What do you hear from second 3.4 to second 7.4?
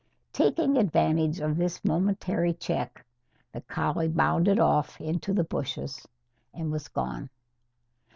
the collie bounded off into the bushes and was gone.